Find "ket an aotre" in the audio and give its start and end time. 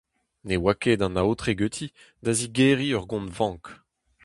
0.81-1.53